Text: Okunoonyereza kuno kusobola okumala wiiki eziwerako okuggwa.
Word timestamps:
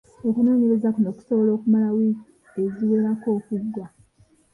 Okunoonyereza 0.27 0.89
kuno 0.95 1.09
kusobola 1.17 1.49
okumala 1.57 1.87
wiiki 1.95 2.31
eziwerako 2.65 3.27
okuggwa. 3.37 3.85